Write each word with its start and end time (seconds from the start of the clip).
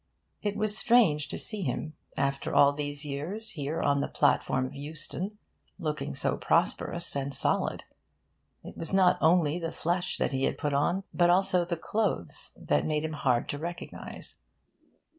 It 0.41 0.55
was 0.57 0.75
strange 0.75 1.27
to 1.27 1.37
see 1.37 1.61
him, 1.61 1.93
after 2.17 2.55
all 2.55 2.73
these 2.73 3.05
years, 3.05 3.51
here 3.51 3.83
on 3.83 4.01
the 4.01 4.07
platform 4.07 4.65
of 4.65 4.73
Euston, 4.73 5.37
looking 5.77 6.15
so 6.15 6.37
prosperous 6.37 7.15
and 7.15 7.31
solid. 7.31 7.83
It 8.63 8.75
was 8.75 8.91
not 8.93 9.19
only 9.21 9.59
the 9.59 9.71
flesh 9.71 10.17
that 10.17 10.31
he 10.31 10.45
had 10.45 10.57
put 10.57 10.73
on, 10.73 11.03
but 11.13 11.29
also 11.29 11.65
the 11.65 11.77
clothes, 11.77 12.51
that 12.57 12.83
made 12.83 13.03
him 13.03 13.13
hard 13.13 13.47
to 13.49 13.59
recognise. 13.59 14.37